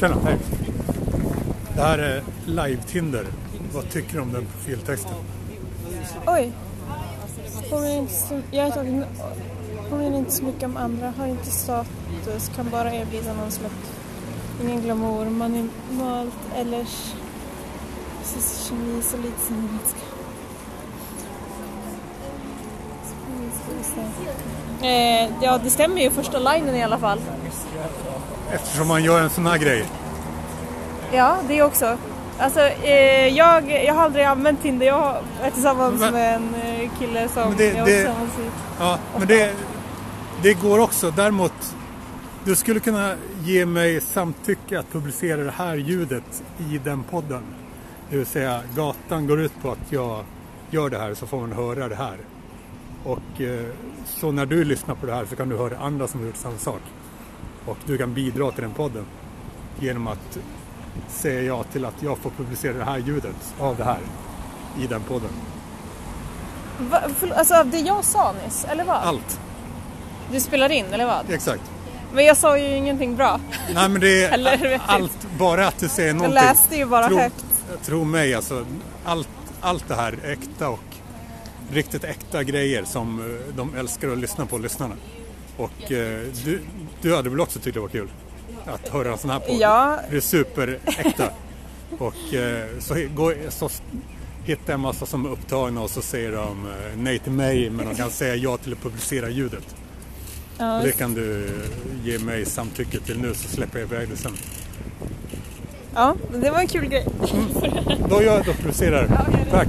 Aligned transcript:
Tjena, 0.00 0.16
hej. 0.24 0.38
Det 1.74 1.82
här 1.82 1.98
är 1.98 2.22
live-Tinder. 2.46 3.26
Vad 3.74 3.90
tycker 3.90 4.14
du 4.14 4.20
om 4.20 4.32
den 4.32 4.46
profiltexten? 4.46 5.12
Oj. 6.26 6.52
Påminner 7.70 7.98
inte 7.98 8.12
så, 8.12 8.40
jag 8.50 8.66
är 8.66 8.70
tagen, 8.70 9.04
påminner 9.90 10.18
inte 10.18 10.32
så 10.32 10.44
mycket 10.44 10.62
om 10.62 10.76
andra, 10.76 11.12
har 11.18 11.26
inte 11.26 11.50
status, 11.50 12.50
kan 12.56 12.70
bara 12.70 12.94
erbjuda 12.94 13.34
någon 13.34 13.50
slags, 13.50 13.74
ingen 14.62 14.82
glamour, 14.82 15.30
man 15.30 15.54
är 15.54 15.68
malt, 15.94 16.34
eller 16.56 16.86
precis 18.20 18.66
kemi 18.68 19.02
så 19.02 19.16
lite 19.16 19.40
som 19.46 19.78
Eh, 24.82 25.30
ja, 25.42 25.58
det 25.64 25.70
stämmer 25.70 26.00
ju 26.02 26.10
första 26.10 26.38
linen 26.38 26.74
i 26.74 26.82
alla 26.82 26.98
fall. 26.98 27.18
Eftersom 28.52 28.88
man 28.88 29.04
gör 29.04 29.20
en 29.22 29.30
sån 29.30 29.46
här 29.46 29.58
grej. 29.58 29.84
Ja, 31.12 31.36
det 31.48 31.62
också. 31.62 31.98
Alltså, 32.38 32.60
eh, 32.60 33.26
jag, 33.28 33.70
jag 33.84 33.94
har 33.94 34.02
aldrig 34.04 34.24
använt 34.24 34.62
Tinder. 34.62 34.86
Jag 34.86 35.16
är 35.42 35.50
tillsammans 35.50 36.00
Men- 36.00 36.12
med 36.12 36.34
en 36.34 36.54
eh, 36.54 36.90
kille 36.98 37.28
som 37.28 37.54
det- 37.56 37.64
jag 37.68 37.78
var 37.80 37.86
det- 37.86 37.96
tillsammans 37.96 38.30
i. 38.38 38.50
Ja, 38.78 38.98
men 39.18 39.26
det, 39.28 39.52
det 40.42 40.54
går 40.54 40.78
också. 40.78 41.10
Däremot, 41.10 41.52
du 42.44 42.56
skulle 42.56 42.80
kunna 42.80 43.14
ge 43.44 43.66
mig 43.66 44.00
samtycke 44.00 44.78
att 44.78 44.92
publicera 44.92 45.40
det 45.40 45.50
här 45.56 45.74
ljudet 45.74 46.42
i 46.58 46.78
den 46.84 47.02
podden. 47.02 47.42
Det 48.10 48.16
vill 48.16 48.26
säga, 48.26 48.60
gatan 48.76 49.26
går 49.26 49.40
ut 49.40 49.52
på 49.62 49.70
att 49.70 49.92
jag 49.92 50.24
gör 50.70 50.90
det 50.90 50.98
här 50.98 51.14
så 51.14 51.26
får 51.26 51.40
man 51.40 51.52
höra 51.52 51.88
det 51.88 51.94
här. 51.96 52.16
Och 53.04 53.40
eh, 53.40 53.66
så 54.06 54.32
när 54.32 54.46
du 54.46 54.64
lyssnar 54.64 54.94
på 54.94 55.06
det 55.06 55.14
här 55.14 55.24
så 55.30 55.36
kan 55.36 55.48
du 55.48 55.56
höra 55.56 55.78
andra 55.78 56.08
som 56.08 56.20
har 56.20 56.26
gjort 56.26 56.36
samma 56.36 56.58
sak. 56.58 56.80
Och 57.66 57.76
du 57.86 57.98
kan 57.98 58.14
bidra 58.14 58.50
till 58.50 58.62
den 58.62 58.72
podden 58.74 59.04
genom 59.80 60.06
att 60.06 60.38
säga 61.08 61.42
ja 61.42 61.62
till 61.64 61.84
att 61.84 62.02
jag 62.02 62.18
får 62.18 62.30
publicera 62.30 62.72
det 62.78 62.84
här 62.84 62.98
ljudet 62.98 63.54
av 63.60 63.76
det 63.76 63.84
här 63.84 63.98
i 64.80 64.86
den 64.86 65.00
podden. 65.02 65.30
Va, 66.78 67.00
förlåt, 67.18 67.36
alltså 67.38 67.64
det 67.64 67.78
jag 67.78 68.04
sa 68.04 68.34
nyss, 68.44 68.64
eller 68.70 68.84
vad? 68.84 68.96
Allt, 68.96 69.40
Du 70.32 70.40
spelar 70.40 70.72
in, 70.72 70.84
eller 70.92 71.06
vad? 71.06 71.30
exakt. 71.30 71.62
Men 72.12 72.24
jag 72.24 72.36
sa 72.36 72.58
ju 72.58 72.76
ingenting 72.76 73.16
bra. 73.16 73.40
Nej 73.74 73.88
men 73.88 74.00
det 74.00 74.24
Eller 74.32 74.52
är 74.52 74.56
du. 74.70 74.78
allt, 74.86 75.26
bara 75.38 75.66
att 75.68 75.78
du 75.78 75.88
säger 75.88 76.08
Jag 76.08 76.16
någonting. 76.16 76.34
läste 76.34 76.76
ju 76.76 76.86
bara 76.86 77.06
tro, 77.08 77.18
högt. 77.18 77.44
Tro 77.82 78.04
mig 78.04 78.34
alltså, 78.34 78.64
allt, 79.04 79.28
allt 79.60 79.88
det 79.88 79.94
här 79.94 80.18
är 80.22 80.32
äkta 80.32 80.68
och 80.68 80.80
riktigt 81.72 82.04
äkta 82.04 82.42
grejer 82.42 82.84
som 82.84 83.20
eh, 83.20 83.56
de 83.56 83.74
älskar 83.74 84.08
att 84.08 84.18
lyssna 84.18 84.46
på, 84.46 84.58
lyssnarna. 84.58 84.94
Och 85.56 85.92
eh, 85.92 86.20
du, 86.44 86.60
du 87.02 87.16
hade 87.16 87.30
väl 87.30 87.40
också 87.40 87.58
tyckt 87.58 87.74
det 87.74 87.80
var 87.80 87.88
kul? 87.88 88.08
Att 88.66 88.88
höra 88.88 89.12
en 89.12 89.18
sån 89.18 89.30
här 89.30 89.38
podd? 89.38 89.56
Ja. 89.60 89.98
Det 90.10 90.16
är 90.16 90.20
superäkta. 90.20 91.30
och 91.98 92.34
eh, 92.34 92.68
så, 92.78 92.94
går, 93.14 93.34
så 93.50 93.68
hittar 94.44 94.62
jag 94.66 94.74
en 94.74 94.80
massa 94.80 95.06
som 95.06 95.26
är 95.26 95.30
upptagna 95.30 95.80
och 95.80 95.90
så 95.90 96.02
säger 96.02 96.32
de 96.32 96.66
nej 96.96 97.18
till 97.18 97.32
mig 97.32 97.70
men 97.70 97.86
de 97.86 97.94
kan 97.94 98.10
säga 98.20 98.34
ja 98.36 98.56
till 98.56 98.72
att 98.72 98.82
publicera 98.82 99.28
ljudet. 99.28 99.76
Ja, 100.58 100.78
Och 100.78 100.84
det 100.84 100.92
kan 100.92 101.14
du 101.14 101.48
ge 102.04 102.18
mig 102.18 102.44
samtycke 102.44 102.98
till 103.00 103.18
nu 103.20 103.34
så 103.34 103.48
släpper 103.48 103.78
jag 103.78 103.88
iväg 103.88 104.08
det 104.08 104.16
sen. 104.16 104.32
ja, 105.94 106.16
det 106.34 106.50
var 106.50 106.58
en 106.58 106.68
kul 106.68 106.86
grej. 106.86 107.06
Då 108.10 108.22
gör 108.22 108.36
jag 108.36 108.48
och 108.48 108.56
publicerar. 108.56 109.26
Tack! 109.50 109.68